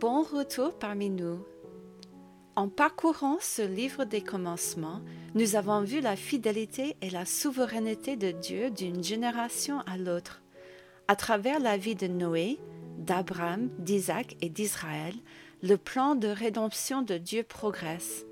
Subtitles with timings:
[0.00, 1.38] Bon retour parmi nous.
[2.54, 5.00] En parcourant ce livre des commencements,
[5.34, 10.42] nous avons vu la fidélité et la souveraineté de Dieu d'une génération à l'autre.
[11.08, 12.58] À travers la vie de Noé,
[12.98, 15.14] d'Abraham, d'Isaac et d'Israël,
[15.62, 18.26] le plan de rédemption de Dieu progresse.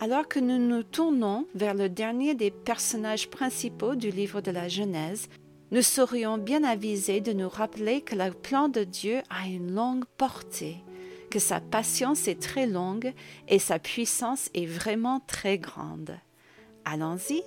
[0.00, 4.68] Alors que nous nous tournons vers le dernier des personnages principaux du livre de la
[4.68, 5.30] Genèse,
[5.72, 10.04] nous serions bien avisés de nous rappeler que le plan de Dieu a une longue
[10.16, 10.76] portée,
[11.30, 13.12] que sa patience est très longue
[13.48, 16.16] et sa puissance est vraiment très grande.
[16.84, 17.42] Allons-y.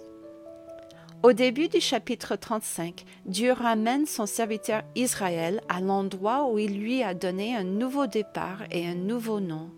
[1.21, 7.03] Au début du chapitre 35, Dieu ramène son serviteur Israël à l'endroit où il lui
[7.03, 9.69] a donné un nouveau départ et un nouveau nom.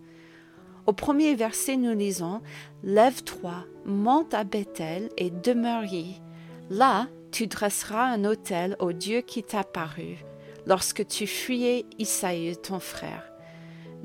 [0.86, 2.40] Au premier verset, nous lisons
[2.82, 6.20] Lève-toi, monte à Bethel et demeure y.
[6.72, 10.24] Là, tu dresseras un autel au Dieu qui t'a paru
[10.66, 13.30] lorsque tu fuyais Isaïe ton frère.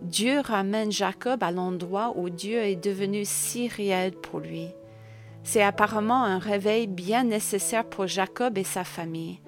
[0.02, 4.68] Dieu ramène Jacob à l'endroit où Dieu est devenu si réel pour lui.
[5.44, 9.40] C'est apparemment un réveil bien nécessaire pour Jacob et sa famille.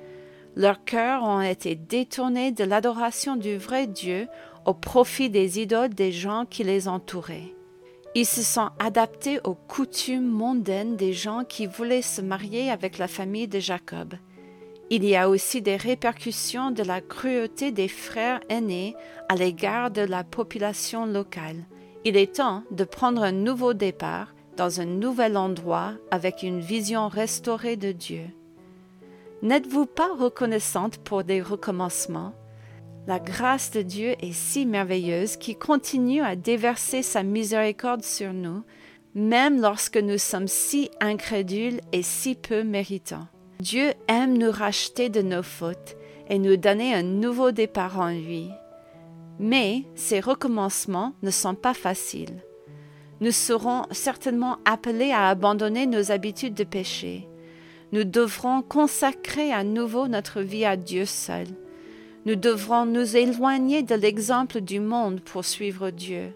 [0.56, 4.30] Leurs cœurs ont été détournés de l'adoration du vrai Dieu
[4.66, 7.54] au profit des idoles des gens qui les entouraient.
[8.16, 13.08] Ils se sont adaptés aux coutumes mondaines des gens qui voulaient se marier avec la
[13.08, 14.16] famille de Jacob.
[14.90, 18.96] Il y a aussi des répercussions de la cruauté des frères aînés
[19.30, 21.64] à l'égard de la population locale.
[22.04, 27.08] Il est temps de prendre un nouveau départ dans un nouvel endroit avec une vision
[27.08, 28.26] restaurée de Dieu.
[29.44, 32.34] N'êtes-vous pas reconnaissante pour des recommencements?
[33.10, 38.62] La grâce de Dieu est si merveilleuse qu'il continue à déverser sa miséricorde sur nous,
[39.16, 43.26] même lorsque nous sommes si incrédules et si peu méritants.
[43.62, 45.98] Dieu aime nous racheter de nos fautes
[46.30, 48.52] et nous donner un nouveau départ en lui.
[49.40, 52.44] Mais ces recommencements ne sont pas faciles.
[53.22, 57.28] Nous serons certainement appelés à abandonner nos habitudes de péché.
[57.92, 61.48] Nous devrons consacrer à nouveau notre vie à Dieu seul
[62.26, 66.34] nous devrons nous éloigner de l'exemple du monde pour suivre Dieu.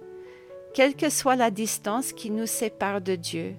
[0.73, 3.55] Quelle que soit la distance qui nous sépare de Dieu,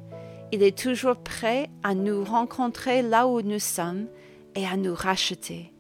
[0.53, 4.07] il est toujours prêt à nous rencontrer là où nous sommes
[4.55, 5.73] et à nous racheter.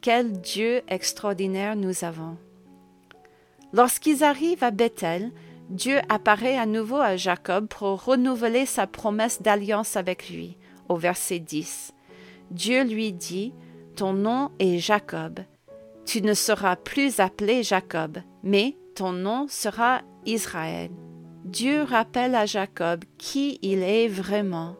[0.00, 2.36] Quel Dieu extraordinaire nous avons.
[3.72, 5.32] Lorsqu'ils arrivent à Bethel,
[5.70, 10.56] Dieu apparaît à nouveau à Jacob pour renouveler sa promesse d'alliance avec lui.
[10.88, 11.94] Au verset 10,
[12.50, 13.52] Dieu lui dit,
[13.96, 15.40] Ton nom est Jacob,
[16.06, 20.90] tu ne seras plus appelé Jacob, mais ton nom sera Israël.
[21.44, 24.76] Dieu rappelle à Jacob qui il est vraiment,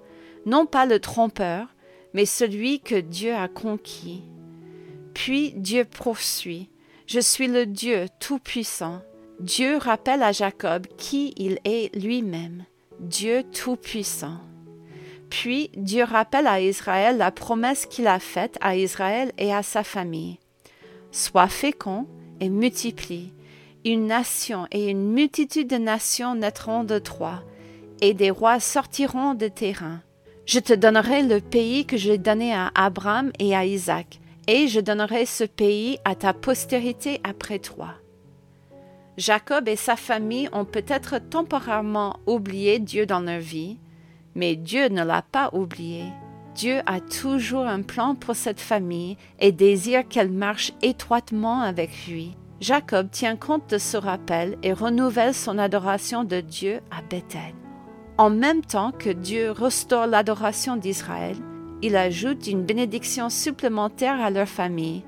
[0.47, 1.69] non pas le trompeur,
[2.15, 4.23] mais celui que Dieu a conquis.
[5.15, 6.71] Puis Dieu poursuit,
[7.07, 9.03] Je suis le Dieu Tout-Puissant.
[9.41, 12.65] Dieu rappelle à Jacob qui il est lui-même,
[13.01, 14.39] Dieu Tout-Puissant.
[15.29, 19.83] Puis Dieu rappelle à Israël la promesse qu'il a faite à Israël et à sa
[19.83, 20.39] famille.
[21.15, 22.09] Sois fécond
[22.41, 23.33] et multiplie.
[23.85, 27.45] Une nation et une multitude de nations naîtront de toi,
[28.01, 30.03] et des rois sortiront de tes reins.
[30.45, 34.81] Je te donnerai le pays que j'ai donné à Abraham et à Isaac, et je
[34.81, 37.91] donnerai ce pays à ta postérité après toi.
[39.17, 43.79] Jacob et sa famille ont peut-être temporairement oublié Dieu dans leur vie,
[44.35, 46.07] mais Dieu ne l'a pas oublié.
[46.55, 52.37] Dieu a toujours un plan pour cette famille et désire qu'elle marche étroitement avec lui.
[52.61, 57.55] Jacob tient compte de ce rappel et renouvelle son adoration de Dieu à Bethel.
[58.19, 61.37] En même temps que Dieu restaure l'adoration d'Israël,
[61.83, 65.05] il ajoute une bénédiction supplémentaire à leur famille.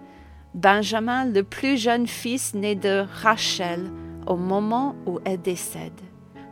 [0.55, 3.91] Benjamin, le plus jeune fils né de Rachel,
[4.27, 6.01] au moment où elle décède.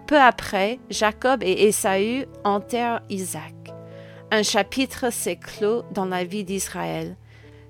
[0.07, 3.64] Peu après, Jacob et Ésaü enterrent Isaac.
[4.37, 7.15] Un chapitre s'est clos dans la vie d'Israël.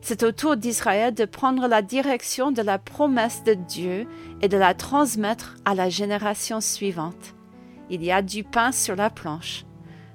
[0.01, 4.07] C'est au tour d'Israël de prendre la direction de la promesse de Dieu
[4.41, 7.35] et de la transmettre à la génération suivante.
[7.91, 9.67] Il y a du pain sur la planche.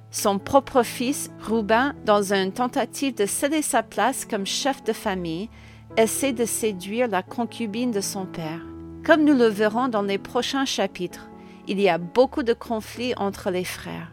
[0.09, 5.51] Son propre fils, Rouben, dans une tentative de céder sa place comme chef de famille,
[5.97, 8.62] essaie de séduire la concubine de son père.
[9.06, 11.29] Comme nous le verrons dans les prochains chapitres,
[11.68, 14.12] il y a beaucoup de conflits entre les frères.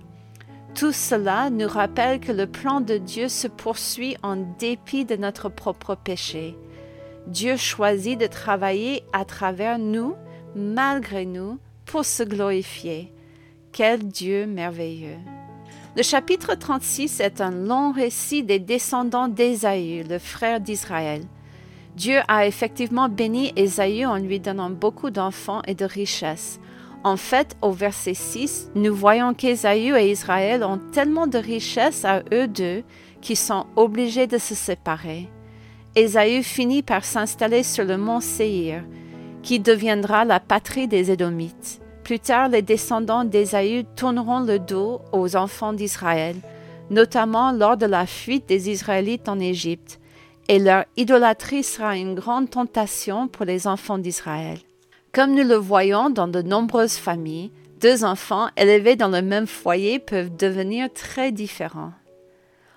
[0.76, 5.48] Tout cela nous rappelle que le plan de Dieu se poursuit en dépit de notre
[5.48, 6.54] propre péché.
[7.26, 10.14] Dieu choisit de travailler à travers nous,
[10.54, 13.10] malgré nous, pour se glorifier.
[13.72, 15.16] Quel Dieu merveilleux.
[15.96, 21.22] Le chapitre 36 est un long récit des descendants d'Ésaü, le frère d'Israël.
[21.96, 26.60] Dieu a effectivement béni Ésaü en lui donnant beaucoup d'enfants et de richesses.
[27.06, 32.24] En fait, au verset 6, nous voyons qu'Ésaü et Israël ont tellement de richesses à
[32.34, 32.82] eux deux
[33.20, 35.28] qu'ils sont obligés de se séparer.
[35.94, 38.82] Ésaü finit par s'installer sur le mont Séir,
[39.44, 41.80] qui deviendra la patrie des Édomites.
[42.02, 46.34] Plus tard, les descendants d'Ésaü tourneront le dos aux enfants d'Israël,
[46.90, 50.00] notamment lors de la fuite des Israélites en Égypte,
[50.48, 54.58] et leur idolâtrie sera une grande tentation pour les enfants d'Israël.
[55.16, 59.98] Comme nous le voyons dans de nombreuses familles, deux enfants élevés dans le même foyer
[59.98, 61.94] peuvent devenir très différents.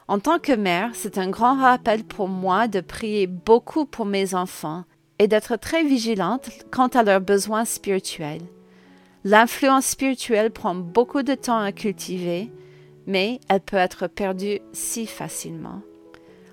[0.08, 4.36] En tant que mère, c'est un grand rappel pour moi de prier beaucoup pour mes
[4.36, 4.86] enfants
[5.20, 8.48] et d'être très vigilante quant à leurs besoins spirituels.
[9.26, 12.54] L'influence spirituelle prend beaucoup de temps à cultiver,
[13.06, 15.82] mais elle peut être perdue si facilement.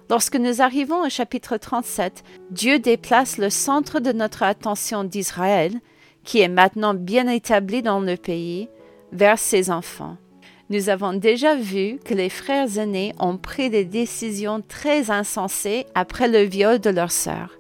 [0.09, 5.73] Lorsque nous arrivons au chapitre 37, Dieu déplace le centre de notre attention d'Israël,
[6.23, 8.69] qui est maintenant bien établi dans le pays,
[9.11, 10.17] vers ses enfants.
[10.71, 16.29] Nous avons déjà vu que les frères aînés ont pris des décisions très insensées après
[16.29, 17.59] le viol de leur sœur.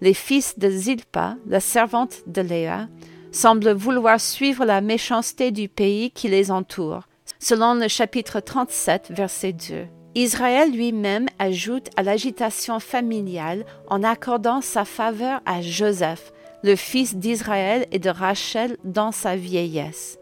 [0.00, 2.88] Les fils de Zilpa, la servante de Léa,
[3.32, 7.08] semblent vouloir suivre la méchanceté du pays qui les entoure,
[7.38, 9.95] selon le chapitre 37, verset 2.
[10.16, 16.32] Israël lui-même ajoute à l'agitation familiale en accordant sa faveur à Joseph,
[16.62, 20.18] le fils d'Israël et de Rachel dans sa vieillesse.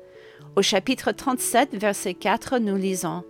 [0.57, 3.23] Au chapitre 37, verset 4, nous lisons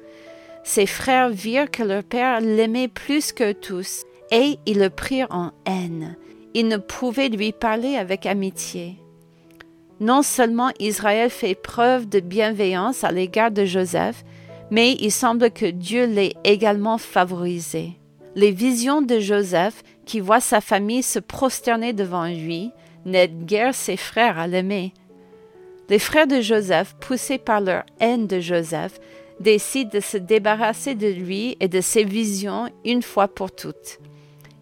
[0.64, 5.50] Ses frères virent que leur père l'aimait plus que tous, et ils le prirent en
[5.66, 6.16] haine.
[6.54, 8.96] Ils ne pouvaient lui parler avec amitié.
[10.00, 14.24] Non seulement Israël fait preuve de bienveillance à l'égard de Joseph,
[14.70, 17.98] mais il semble que Dieu l'ait également favorisé.
[18.34, 22.72] Les visions de Joseph, qui voit sa famille se prosterner devant lui,
[23.04, 24.92] n'aident guère ses frères à l'aimer.
[25.88, 28.98] Les frères de Joseph, poussés par leur haine de Joseph,
[29.40, 33.98] décident de se débarrasser de lui et de ses visions une fois pour toutes.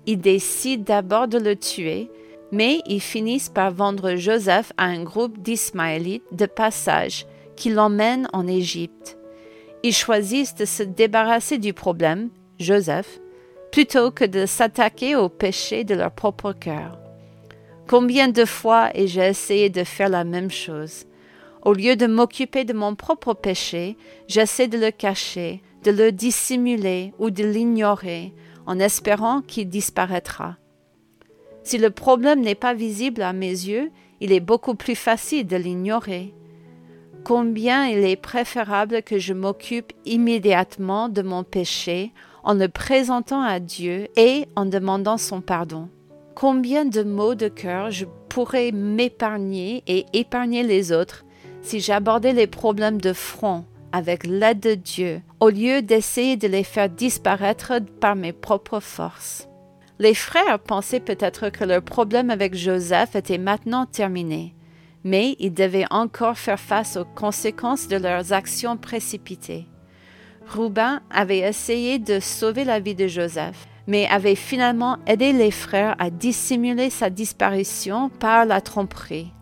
[0.06, 2.10] Ils décident d'abord de le tuer,
[2.50, 7.26] mais ils finissent par vendre Joseph à un groupe d'Ismaélites de passage
[7.56, 9.16] qui l'emmène en Égypte.
[9.82, 13.20] Ils choisissent de se débarrasser du problème, Joseph,
[13.72, 16.98] plutôt que de s'attaquer au péché de leur propre cœur.
[17.88, 21.06] Combien de fois ai-je essayé de faire la même chose?
[21.62, 23.96] Au lieu de m'occuper de mon propre péché,
[24.28, 28.32] j'essaie de le cacher, de le dissimuler ou de l'ignorer,
[28.66, 30.56] en espérant qu'il disparaîtra.
[31.64, 33.90] Si le problème n'est pas visible à mes yeux,
[34.20, 36.34] il est beaucoup plus facile de l'ignorer
[37.24, 42.12] combien il est préférable que je m'occupe immédiatement de mon péché
[42.44, 45.88] en le présentant à Dieu et en demandant son pardon.
[46.34, 51.24] Combien de mots de cœur je pourrais m'épargner et épargner les autres
[51.60, 56.64] si j'abordais les problèmes de front avec l'aide de Dieu au lieu d'essayer de les
[56.64, 59.48] faire disparaître par mes propres forces?
[59.98, 64.54] Les frères pensaient peut-être que leur problème avec Joseph était maintenant terminé
[65.04, 69.66] mais ils devaient encore faire face aux conséquences de leurs actions précipitées.
[70.54, 75.96] Rouben avait essayé de sauver la vie de Joseph, mais avait finalement aidé les frères
[75.98, 79.32] à dissimuler sa disparition par la tromperie.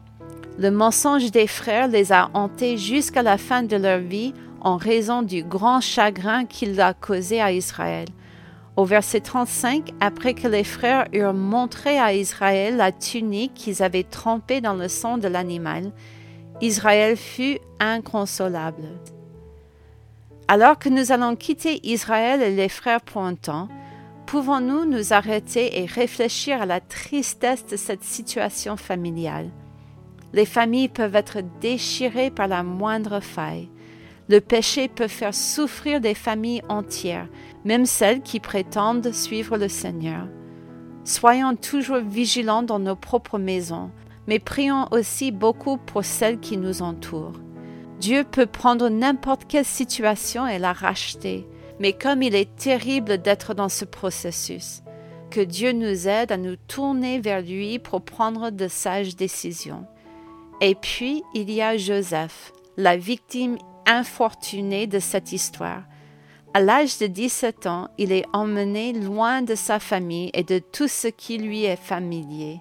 [0.58, 5.22] Le mensonge des frères les a hantés jusqu'à la fin de leur vie en raison
[5.22, 8.08] du grand chagrin qu'il a causé à Israël.
[8.80, 14.04] Au verset 35, après que les frères eurent montré à Israël la tunique qu'ils avaient
[14.04, 15.92] trempée dans le sang de l'animal,
[16.62, 18.84] Israël fut inconsolable.
[20.48, 23.68] Alors que nous allons quitter Israël et les frères pour un temps,
[24.24, 29.50] pouvons-nous nous arrêter et réfléchir à la tristesse de cette situation familiale?
[30.32, 33.68] Les familles peuvent être déchirées par la moindre faille.
[34.30, 37.28] Le péché peut faire souffrir des familles entières,
[37.64, 40.26] même celles qui prétendent suivre le Seigneur.
[41.04, 43.90] Soyons toujours vigilants dans nos propres maisons,
[44.26, 47.40] mais prions aussi beaucoup pour celles qui nous entourent.
[48.00, 51.46] Dieu peut prendre n'importe quelle situation et la racheter,
[51.78, 54.82] mais comme il est terrible d'être dans ce processus,
[55.30, 59.86] que Dieu nous aide à nous tourner vers lui pour prendre de sages décisions.
[60.60, 65.82] Et puis, il y a Joseph, la victime infortuné de cette histoire.
[66.52, 70.88] À l'âge de 17 ans, il est emmené loin de sa famille et de tout
[70.88, 72.60] ce qui lui est familier.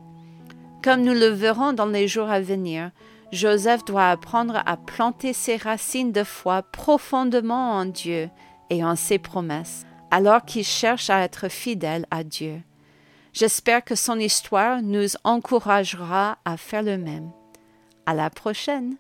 [0.84, 2.92] Comme nous le verrons dans les jours à venir,
[3.32, 8.30] Joseph doit apprendre à planter ses racines de foi profondément en Dieu
[8.70, 12.62] et en ses promesses, alors qu'il cherche à être fidèle à Dieu.
[13.34, 17.32] J'espère que son histoire nous encouragera à faire le même.
[18.06, 18.98] À la prochaine!